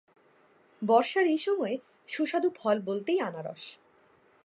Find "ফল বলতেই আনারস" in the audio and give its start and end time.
2.55-3.63